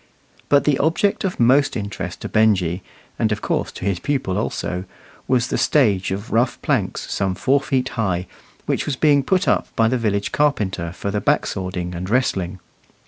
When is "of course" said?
3.31-3.71